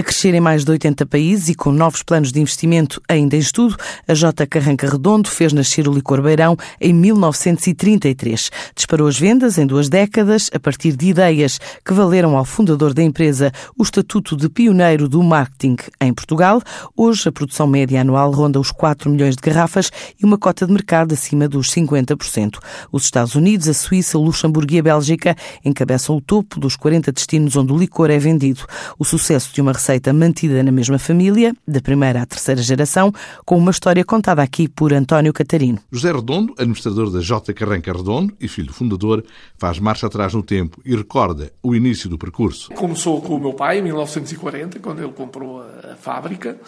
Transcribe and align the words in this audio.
A 0.00 0.02
crescer 0.02 0.32
em 0.32 0.40
mais 0.40 0.64
de 0.64 0.70
80 0.70 1.04
países 1.04 1.50
e 1.50 1.54
com 1.54 1.70
novos 1.70 2.02
planos 2.02 2.32
de 2.32 2.40
investimento 2.40 3.02
ainda 3.06 3.36
em 3.36 3.38
estudo, 3.38 3.76
a 4.08 4.14
J. 4.14 4.46
Carranca 4.46 4.88
Redondo 4.88 5.28
fez 5.28 5.52
nascer 5.52 5.86
o 5.86 5.92
licor 5.92 6.22
Beirão 6.22 6.56
em 6.80 6.90
1933. 6.94 8.50
Disparou 8.74 9.08
as 9.08 9.18
vendas 9.18 9.58
em 9.58 9.66
duas 9.66 9.90
décadas 9.90 10.48
a 10.54 10.58
partir 10.58 10.96
de 10.96 11.08
ideias 11.08 11.60
que 11.84 11.92
valeram 11.92 12.34
ao 12.34 12.46
fundador 12.46 12.94
da 12.94 13.02
empresa 13.02 13.52
o 13.76 13.82
estatuto 13.82 14.34
de 14.38 14.48
pioneiro 14.48 15.06
do 15.06 15.22
marketing 15.22 15.76
em 16.00 16.14
Portugal. 16.14 16.62
Hoje, 16.96 17.28
a 17.28 17.32
produção 17.32 17.66
média 17.66 18.00
anual 18.00 18.30
ronda 18.30 18.58
os 18.58 18.70
4 18.70 19.10
milhões 19.10 19.36
de 19.36 19.42
garrafas 19.42 19.90
e 20.18 20.24
uma 20.24 20.38
cota 20.38 20.66
de 20.66 20.72
mercado 20.72 21.12
acima 21.12 21.46
dos 21.46 21.68
50%. 21.68 22.56
Os 22.90 23.04
Estados 23.04 23.34
Unidos, 23.34 23.68
a 23.68 23.74
Suíça, 23.74 24.16
Luxemburgo 24.16 24.72
e 24.72 24.78
a 24.78 24.82
Bélgica 24.82 25.36
encabeçam 25.62 26.16
o 26.16 26.22
topo 26.22 26.58
dos 26.58 26.74
40 26.74 27.12
destinos 27.12 27.54
onde 27.54 27.70
o 27.70 27.76
licor 27.76 28.08
é 28.08 28.18
vendido. 28.18 28.64
O 28.98 29.04
sucesso 29.04 29.52
de 29.52 29.60
uma 29.60 29.72
receita 29.72 29.89
mantida 30.12 30.62
na 30.62 30.70
mesma 30.70 30.98
família, 30.98 31.54
da 31.66 31.80
primeira 31.80 32.22
à 32.22 32.26
terceira 32.26 32.62
geração, 32.62 33.12
com 33.44 33.56
uma 33.56 33.70
história 33.70 34.04
contada 34.04 34.42
aqui 34.42 34.68
por 34.68 34.92
António 34.92 35.32
Catarino. 35.32 35.78
José 35.90 36.12
Redondo, 36.12 36.54
administrador 36.58 37.10
da 37.10 37.20
J. 37.20 37.52
Carranca 37.54 37.92
Redondo 37.92 38.34
e 38.40 38.48
filho 38.48 38.72
fundador, 38.72 39.24
faz 39.58 39.78
marcha 39.78 40.06
atrás 40.06 40.34
no 40.34 40.42
tempo 40.42 40.80
e 40.84 40.94
recorda 40.94 41.52
o 41.62 41.74
início 41.74 42.08
do 42.08 42.18
percurso. 42.18 42.72
Começou 42.74 43.20
com 43.20 43.36
o 43.36 43.40
meu 43.40 43.52
pai 43.52 43.78
em 43.78 43.82
1940, 43.82 44.78
quando 44.80 45.02
ele 45.02 45.12
comprou 45.12 45.62
a 45.62 45.96
fábrica. 45.96 46.58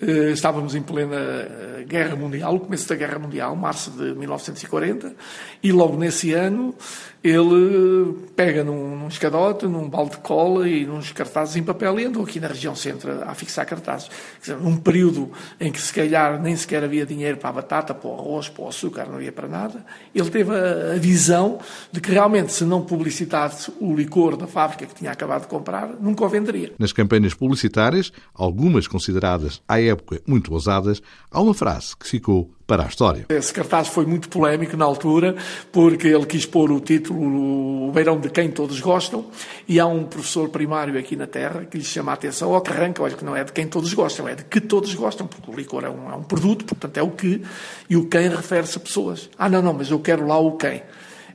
Eh, 0.00 0.30
estávamos 0.32 0.74
em 0.74 0.82
plena 0.82 1.16
eh, 1.16 1.84
Guerra 1.86 2.16
Mundial, 2.16 2.56
o 2.56 2.60
começo 2.60 2.88
da 2.88 2.94
Guerra 2.94 3.18
Mundial, 3.18 3.54
março 3.54 3.90
de 3.90 4.14
1940, 4.14 5.14
e 5.62 5.72
logo 5.72 5.96
nesse 5.96 6.32
ano 6.32 6.74
ele 7.22 8.14
pega 8.34 8.64
num, 8.64 8.96
num 8.96 9.08
escadote, 9.08 9.66
num 9.66 9.88
balde 9.88 10.12
de 10.12 10.18
cola 10.18 10.68
e 10.68 10.86
nos 10.86 11.12
cartazes 11.12 11.56
em 11.56 11.62
papel 11.62 12.00
e 12.00 12.06
andou 12.06 12.24
aqui 12.24 12.40
na 12.40 12.48
região 12.48 12.74
centro 12.74 13.22
a 13.22 13.34
fixar 13.34 13.66
cartazes. 13.66 14.08
Quer 14.08 14.54
dizer, 14.54 14.56
num 14.56 14.76
período 14.76 15.30
em 15.60 15.70
que 15.70 15.80
se 15.80 15.92
calhar 15.92 16.40
nem 16.40 16.56
sequer 16.56 16.82
havia 16.82 17.04
dinheiro 17.04 17.36
para 17.36 17.50
a 17.50 17.52
batata, 17.52 17.94
para 17.94 18.08
o 18.08 18.14
arroz, 18.14 18.48
para 18.48 18.64
o 18.64 18.68
açúcar, 18.68 19.06
não 19.06 19.16
havia 19.16 19.32
para 19.32 19.48
nada, 19.48 19.84
ele 20.14 20.30
teve 20.30 20.50
a, 20.54 20.94
a 20.94 20.96
visão 20.96 21.58
de 21.92 22.00
que 22.00 22.10
realmente 22.10 22.52
se 22.52 22.64
não 22.64 22.82
publicitasse 22.82 23.70
o 23.80 23.94
licor 23.94 24.36
da 24.36 24.46
fábrica 24.46 24.86
que 24.86 24.94
tinha 24.94 25.10
acabado 25.10 25.42
de 25.42 25.48
comprar, 25.48 25.88
nunca 26.00 26.24
o 26.24 26.28
venderia. 26.28 26.72
Nas 26.78 26.92
campanhas 26.92 27.34
publicitárias, 27.34 28.12
algumas 28.34 28.88
consideradas 28.88 29.60
à 29.68 29.80
época 29.80 30.22
muito 30.26 30.52
ousadas, 30.52 31.02
há 31.30 31.40
uma 31.40 31.54
frase 31.54 31.96
que 31.96 32.06
ficou 32.06 32.50
para 32.70 32.84
a 32.84 32.86
história. 32.86 33.26
Esse 33.28 33.52
cartaz 33.52 33.88
foi 33.88 34.06
muito 34.06 34.28
polémico 34.28 34.76
na 34.76 34.84
altura, 34.84 35.34
porque 35.72 36.06
ele 36.06 36.24
quis 36.24 36.46
pôr 36.46 36.70
o 36.70 36.78
título 36.78 37.88
O 37.88 37.90
Beirão 37.90 38.20
de 38.20 38.30
Quem 38.30 38.48
Todos 38.48 38.78
Gostam, 38.78 39.26
e 39.66 39.80
há 39.80 39.86
um 39.86 40.04
professor 40.04 40.48
primário 40.50 40.96
aqui 40.96 41.16
na 41.16 41.26
Terra 41.26 41.64
que 41.64 41.76
lhe 41.76 41.82
chama 41.82 42.12
a 42.12 42.14
atenção 42.14 42.54
ao 42.54 42.60
que 42.60 42.70
arranca, 42.70 43.02
olha 43.02 43.16
que 43.16 43.24
não 43.24 43.34
é 43.34 43.42
de 43.42 43.50
quem 43.50 43.66
todos 43.66 43.92
gostam, 43.92 44.28
é 44.28 44.36
de 44.36 44.44
que 44.44 44.60
todos 44.60 44.94
gostam, 44.94 45.26
porque 45.26 45.50
o 45.50 45.54
licor 45.54 45.82
é 45.82 45.90
um, 45.90 46.12
é 46.12 46.14
um 46.14 46.22
produto, 46.22 46.64
portanto 46.64 46.96
é 46.96 47.02
o 47.02 47.10
que, 47.10 47.42
e 47.88 47.96
o 47.96 48.06
quem 48.06 48.28
refere-se 48.28 48.78
a 48.78 48.80
pessoas. 48.80 49.28
Ah, 49.36 49.48
não, 49.48 49.60
não, 49.60 49.72
mas 49.72 49.90
eu 49.90 49.98
quero 49.98 50.24
lá 50.24 50.38
o 50.38 50.52
quem. 50.52 50.80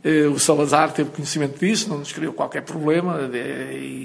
Eh, 0.05 0.27
o 0.27 0.37
Salazar 0.37 0.93
teve 0.93 1.09
conhecimento 1.09 1.59
disso, 1.59 1.89
não 1.89 1.97
nos 1.97 2.13
criou 2.13 2.31
qualquer 2.31 2.61
problema, 2.61 3.19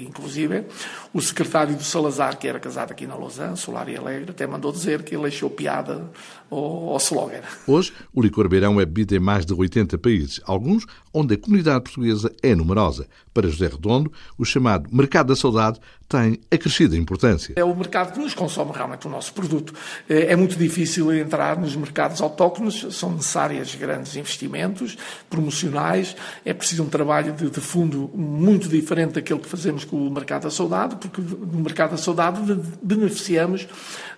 inclusive 0.07 0.65
o 1.13 1.21
secretário 1.21 1.75
do 1.75 1.83
Salazar, 1.83 2.37
que 2.37 2.47
era 2.47 2.59
casado 2.59 2.91
aqui 2.91 3.05
na 3.05 3.15
Lausanne, 3.15 3.55
Solar 3.55 3.87
e 3.87 3.95
Alegre, 3.95 4.31
até 4.31 4.47
mandou 4.47 4.71
dizer 4.71 5.03
que 5.03 5.15
ele 5.15 5.27
achou 5.27 5.49
piada 5.49 6.09
ao, 6.49 6.89
ao 6.89 6.97
slogan. 6.97 7.41
Hoje, 7.67 7.93
o 8.13 8.21
licor 8.21 8.49
beirão 8.49 8.79
é 8.79 8.85
bebido 8.85 9.15
em 9.15 9.19
mais 9.19 9.45
de 9.45 9.53
80 9.53 9.97
países, 9.97 10.41
alguns 10.45 10.85
onde 11.13 11.35
a 11.35 11.37
comunidade 11.37 11.83
portuguesa 11.83 12.33
é 12.41 12.55
numerosa. 12.55 13.07
Para 13.33 13.47
José 13.47 13.67
Redondo, 13.67 14.11
o 14.37 14.43
chamado 14.43 14.89
mercado 14.91 15.27
da 15.27 15.35
saudade 15.35 15.79
tem 16.07 16.39
acrescida 16.51 16.97
importância. 16.97 17.53
É 17.55 17.63
o 17.63 17.73
mercado 17.73 18.11
que 18.13 18.19
nos 18.19 18.33
consome 18.33 18.71
realmente 18.73 19.07
o 19.07 19.09
nosso 19.09 19.33
produto. 19.33 19.73
É, 20.09 20.33
é 20.33 20.35
muito 20.35 20.57
difícil 20.57 21.13
entrar 21.13 21.57
nos 21.57 21.73
mercados 21.75 22.21
autóctonos, 22.21 22.87
são 22.91 23.11
necessários 23.11 23.73
grandes 23.75 24.15
investimentos 24.17 24.97
promocionais, 25.29 25.90
é 26.45 26.53
preciso 26.53 26.83
um 26.83 26.89
trabalho 26.89 27.33
de, 27.33 27.49
de 27.49 27.59
fundo 27.59 28.09
muito 28.13 28.67
diferente 28.67 29.13
daquele 29.13 29.39
que 29.39 29.49
fazemos 29.49 29.83
com 29.83 29.95
o 29.95 30.11
mercado 30.11 30.43
da 30.43 30.51
saudade, 30.51 30.95
porque 30.95 31.21
no 31.21 31.59
mercado 31.59 31.91
da 31.91 31.97
saudade 31.97 32.39
beneficiamos 32.81 33.67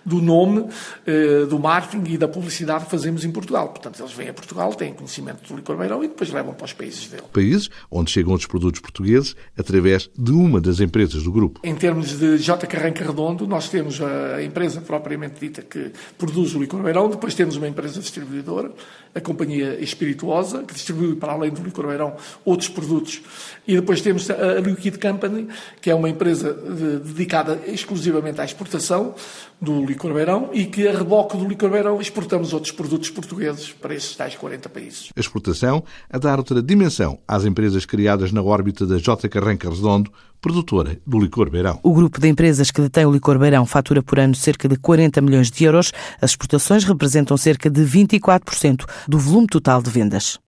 do 0.04 0.20
nome, 0.20 0.68
eh, 1.06 1.46
do 1.46 1.58
marketing 1.58 2.12
e 2.12 2.18
da 2.18 2.28
publicidade 2.28 2.84
que 2.84 2.90
fazemos 2.90 3.24
em 3.24 3.30
Portugal. 3.30 3.68
Portanto, 3.68 4.00
eles 4.00 4.12
vêm 4.12 4.28
a 4.28 4.34
Portugal, 4.34 4.74
têm 4.74 4.92
conhecimento 4.92 5.48
do 5.48 5.56
licor 5.56 5.76
beirão 5.76 6.04
e 6.04 6.08
depois 6.08 6.30
levam 6.30 6.52
para 6.52 6.66
os 6.66 6.72
países 6.72 7.08
dele. 7.08 7.22
Países 7.32 7.70
onde 7.90 8.10
chegam 8.10 8.34
os 8.34 8.46
produtos 8.46 8.80
portugueses 8.80 9.34
através 9.58 10.10
de 10.16 10.32
uma 10.32 10.60
das 10.60 10.80
empresas 10.80 11.22
do 11.22 11.32
grupo. 11.32 11.60
Em 11.64 11.74
termos 11.74 12.18
de 12.18 12.36
J. 12.38 12.66
Carranca 12.66 13.04
Redondo, 13.04 13.46
nós 13.46 13.68
temos 13.68 14.00
a 14.00 14.42
empresa 14.42 14.80
propriamente 14.80 15.40
dita 15.40 15.62
que 15.62 15.92
produz 16.18 16.54
o 16.54 16.60
licor 16.60 16.82
beirão, 16.82 17.08
depois 17.08 17.34
temos 17.34 17.56
uma 17.56 17.68
empresa 17.68 18.00
distribuidora, 18.00 18.72
a 19.14 19.20
Companhia 19.20 19.80
Espirituosa, 19.80 20.64
que 20.64 20.74
distribui 20.74 21.14
para 21.16 21.32
além 21.32 21.52
do 21.54 21.62
licor 21.62 21.86
beirão 21.86 22.14
outros 22.44 22.68
produtos, 22.68 23.22
e 23.66 23.74
depois 23.74 24.00
temos 24.00 24.28
a 24.30 24.60
Liquid 24.60 25.00
Company, 25.00 25.48
que 25.80 25.90
é 25.90 25.94
uma 25.94 26.08
empresa 26.08 26.52
de, 26.52 26.98
dedicada 26.98 27.60
exclusivamente 27.66 28.40
à 28.40 28.44
exportação 28.44 29.14
do 29.60 29.84
licor 29.84 30.12
beirão 30.12 30.50
e 30.52 30.66
que 30.66 30.86
a 30.86 30.92
reboque 30.92 31.36
do 31.36 31.48
licor 31.48 31.70
beirão 31.70 32.00
exportamos 32.00 32.52
outros 32.52 32.72
produtos 32.72 33.10
portugueses 33.10 33.72
para 33.72 33.94
esses 33.94 34.14
tais 34.14 34.36
40 34.36 34.68
países. 34.68 35.10
A 35.16 35.20
exportação 35.20 35.82
a 36.10 36.18
dar 36.18 36.38
outra 36.38 36.62
dimensão 36.62 37.18
às 37.26 37.44
empresas 37.44 37.86
criadas 37.86 38.32
na 38.32 38.42
órbita 38.42 38.86
da 38.86 38.98
J. 38.98 39.28
Carranca 39.28 39.70
Redondo, 39.70 40.12
produtora 40.44 40.98
do 41.06 41.18
licor 41.18 41.48
beirão. 41.48 41.80
O 41.82 41.94
grupo 41.94 42.20
de 42.20 42.28
empresas 42.28 42.70
que 42.70 42.82
detém 42.82 43.06
o 43.06 43.12
licor 43.12 43.38
beirão 43.38 43.64
fatura 43.64 44.02
por 44.02 44.18
ano 44.18 44.34
cerca 44.34 44.68
de 44.68 44.76
40 44.76 45.22
milhões 45.22 45.50
de 45.50 45.64
euros. 45.64 45.90
As 46.20 46.32
exportações 46.32 46.84
representam 46.84 47.36
cerca 47.38 47.70
de 47.70 47.82
24% 47.82 48.84
do 49.08 49.18
volume 49.18 49.46
total 49.46 49.80
de 49.80 49.88
vendas. 49.88 50.38